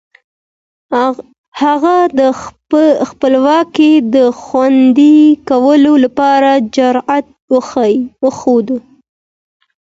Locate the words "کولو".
5.49-5.93